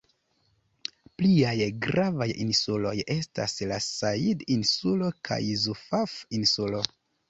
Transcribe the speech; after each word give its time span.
Pliaj 1.21 1.53
gravaj 1.87 2.29
insuloj 2.47 2.95
estas 3.19 3.57
la 3.75 3.81
Sajid-insulo 3.91 5.15
kaj 5.33 5.43
Zufaf-insulo. 5.69 6.87